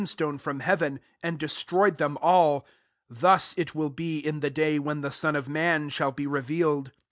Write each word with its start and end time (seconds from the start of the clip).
stone 0.07 0.39
from 0.39 0.61
heaven, 0.61 0.99
and 1.21 1.37
destroy 1.37 1.85
ed 1.85 1.99
them 1.99 2.17
alt: 2.23 2.65
30 3.11 3.19
thus 3.21 3.53
it 3.55 3.75
will 3.75 3.91
be, 3.91 4.17
in 4.17 4.39
the 4.39 4.49
day 4.49 4.79
when 4.79 5.01
the 5.01 5.11
Son 5.11 5.35
of 5.35 5.47
man 5.47 5.89
shall 5.89 6.11
be 6.11 6.25
revealed. 6.25 6.91